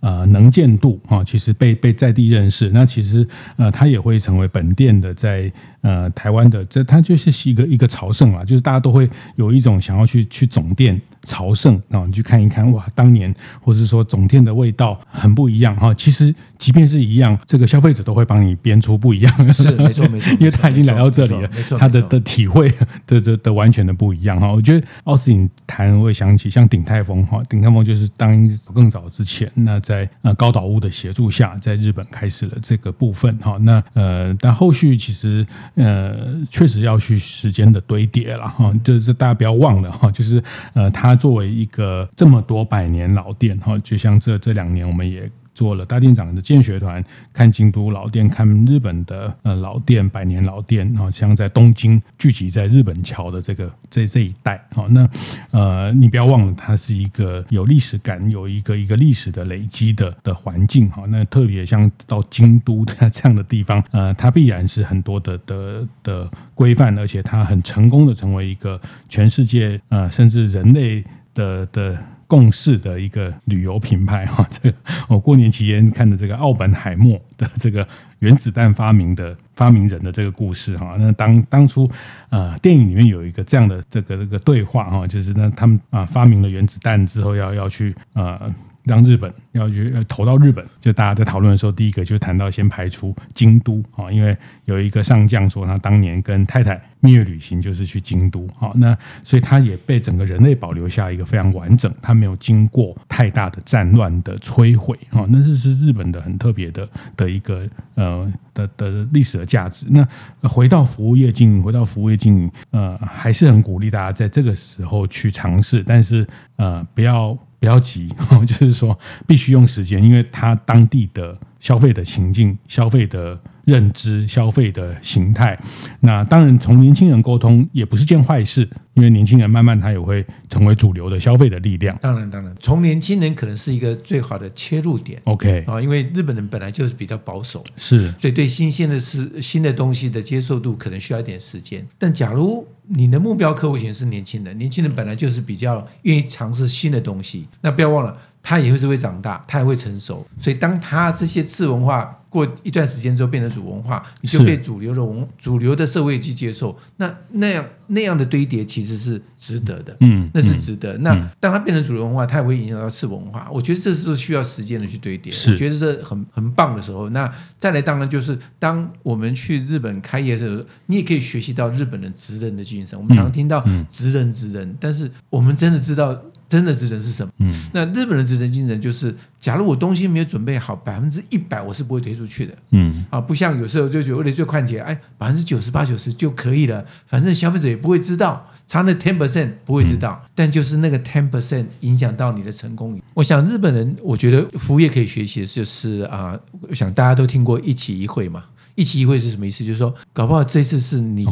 [0.00, 5.14] 呃能见度啊，其实被被在地认识，那其实呃它也会成为本店的。
[5.22, 15.94] 在呃台湾的这，它就是一个一个朝圣啊，就是大家都会有一种想要去去总店朝圣啊，你去看一看哇，当年或者是说总店的味道很不一样哈。
[15.94, 22.68] 其实即便是一样，这个消费者都会帮你编出不一样的，是没错没错，因为他已经来到这里了，没错，他的的体会
[23.06, 24.50] 的的的完全的不一样哈。
[24.50, 33.56] 我觉得奥斯汀谈我会想起像鼎泰丰哈，鼎泰丰就是当更早之前，那在呃高岛屋的协助下，在日本开始了这个部分哈。
[33.60, 36.16] 那呃但后续其其实呃
[36.50, 40.42] 确实要去时间的堆叠了哈，就是大家不要忘了哈，就是
[40.72, 45.30] 呃它作为一个这么多百年老店哈，就像这这两年我们也。
[45.54, 55.08] 做了大店长的见学团，看京都老店，看日本的呃老店，百年老店，然后像在东京聚集在日本桥的这个这这一带，好，那
[55.50, 71.98] 呃你不要忘了，它是一个有历史感，有一个一个历史的累积的的环境，哈，那特别像到京都的这样的地方， 呃，它必然是很多的的的规范，而且它很成功的成为一个全世界呃甚至人类的的。
[72.32, 74.76] 共事的一个旅游品牌哈，这个
[75.06, 77.86] 我过年期间看的这个奥本海默的这个
[78.20, 81.86] 原子弹发明的发明人的这个故事哈， 那当当初
[82.30, 88.50] 呃电影里面有一个这样的这个这个对话哈，就是呢他们啊发明了原子弹之后要要去呃。
[88.84, 107.64] 让日本要去投到日本，就大家在讨论的时候，第一个就谈到先排除京都啊，因为有一个上将说他当年跟太太蜜月旅行就是去京都，好，那所以他也被整个人类保留下一个非常完整，他没有经过太大的战乱的摧毁，哈，那这是日本的很特别的的一个
[107.94, 109.86] 呃的的历史的价值。
[109.90, 110.06] 那
[110.48, 116.26] 回到服务业经营，回到服务业经营，呃，还是很鼓励大家在这个时候去尝试，但是
[116.56, 117.38] 呃，不要。
[117.62, 118.08] 不要急，
[118.44, 125.56] 就是说必须用时间，因为他当地的消费的情境、消费的认知、消费的形态，
[126.00, 131.96] 那当然从年轻人沟通也不是件坏事，因为年轻人慢慢他也会成为主流的消费的力量。
[132.02, 135.22] 当然，当然，从年轻人可能是一个最好的切入点。
[135.22, 141.86] OK 啊，因为日本人本来就是比较保守，是，所以对新鲜的事、新的东西的接受度可能需要一点时间。
[141.96, 148.18] 但假如你的目标客户群是年轻人，年轻人本来就是比较愿意尝试新的东西，那不要忘了。
[148.42, 160.94] 他也会是会长大，他也会成熟，所以当他这些次文化过一段时间之后变成主文化，你就被主流的文主流的社会去接受，那那样那样的堆叠其实是值得的，嗯，那是值得。
[160.94, 167.10] 嗯、那当他变成主流文化，它也会影响到次文化，我觉得这是需要时间的去堆叠，我觉得这很很棒的时候。
[167.10, 172.98] 那再来，当然就是当我们去日本开业的时候，你也可以学习到日本的职人的精神。
[172.98, 176.18] 我们常听到职人职人，但是我们真的知道。
[176.52, 177.32] 真的职人是什么？
[177.38, 182.52] 嗯，那日本的职人精神就是，假如我东西没有准备好，百分之一百我是不会推出去的。
[182.72, 193.00] 嗯，啊，不像有时候就觉得为了最快捷，哎，百分之九十八九十就可以了，反正消费者也不会知道，差那 ten percent 不会知道，嗯、但就是那个 ten percent 影响到你的成功。
[193.14, 196.38] 我想日本人，我觉得服务业可以学习的就是啊，
[196.68, 198.44] 我想大家都听过一期一会嘛，
[198.74, 199.64] 一期一会是什么意思？
[199.64, 201.26] 就是说，搞不好这次是你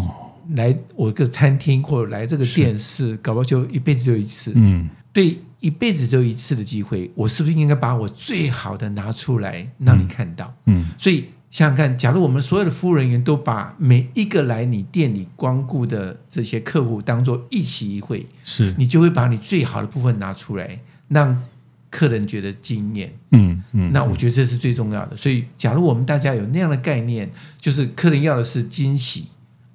[0.55, 4.53] 来我个餐厅或者来这个店是，搞不好就一辈子就一次。
[4.57, 4.89] 嗯。
[5.13, 10.55] 对，一辈子只有一次的机会，我是不是应该把我最好的拿出来让你看到？
[10.67, 21.43] 嗯，所以想想看，假如我们所有的服务人员都把每一个来你店里光顾的这些客户当做一期一会，是你就会把你最好的部分拿出来，让
[21.91, 23.13] 客人觉得惊艳。
[23.33, 25.17] 嗯嗯，那我觉得这是最重要的。
[25.17, 27.29] 所以，假如我们大家有那样的概念，
[27.61, 29.27] 就是客人要的是惊喜，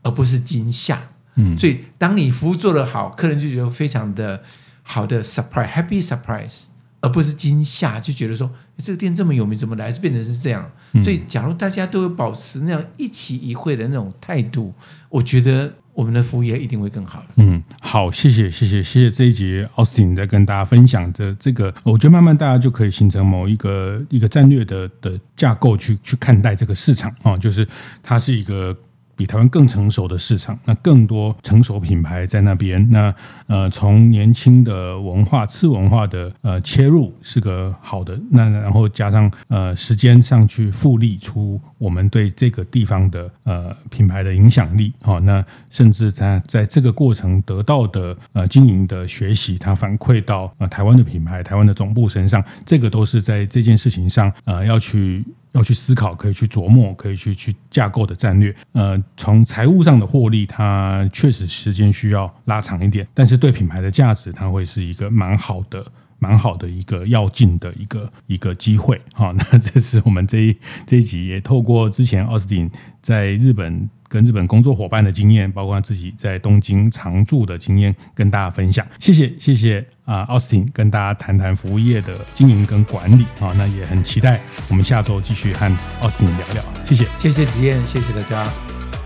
[0.01, 1.09] 而不是惊吓。
[1.35, 4.41] 嗯，所以当你服务做得好，客人就觉得非常的。
[4.87, 6.67] 好的，surprise，happy surprise，
[7.01, 10.69] 而不是惊吓，就觉得说这个店这么有名，怎么来是变成是这样？
[10.93, 14.71] 嗯、所以，假如大家都有保持那样一期一会的那种态度，
[15.09, 17.25] 我觉得我们的服务业一定会更好。
[17.37, 27.67] 嗯，好，谢谢，谢谢，谢谢这一集 Austin 在跟大家分享的这个，我觉得慢慢大家就可以形成某一个一个战略的的架构去去看待这个市场啊，就是
[28.03, 28.77] 它是一个。
[29.15, 32.89] 比台湾更成熟的市场，那更多成熟品牌在那边。
[32.91, 33.13] 那
[33.47, 38.19] 呃，从年轻的文化、次文化的呃切入是个好的。
[38.31, 44.91] 那然后加上呃时间上去复利出我们对这个地方的呃品牌的影响力。
[45.01, 55.23] 好，那甚至在在这个过程得到的呃经营的学习，它反馈到呃台湾的品牌、台湾的总部身上，这个都是在这件事情上呃要去。
[55.55, 58.55] 要去思考，可以去琢磨，可以去去架构的战略。
[58.73, 65.83] 呃，从财务上的获利，它确实时间需要拉长一点，但是对品牌的价值，它会是一个蛮好的、
[66.19, 69.01] 蛮好的一个要进的一个一个机会。
[69.13, 72.69] 好，那这是我们这一这一集也透过之前奥斯汀
[73.01, 73.89] 在日本。
[74.15, 78.87] 跟日本工作伙伴的经验，包括自己在东京常住的经验，跟大家分享。
[78.97, 84.39] 谢谢，谢谢啊，奥斯汀跟大家谈谈服务业的经营跟管理啊，那也很期待
[84.69, 86.63] 我们下周继续和奥斯汀聊聊。
[86.85, 88.49] 谢谢，谢谢子燕，谢谢大家。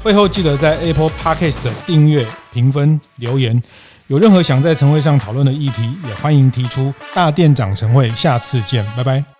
[0.03, 3.59] 会后记得在 Apple Podcast 订阅、评分、留言。
[4.09, 6.93] 有任何想在晨会上讨论的议题，也欢迎提出。
[7.15, 9.38] 大店长晨会，下次见，拜拜。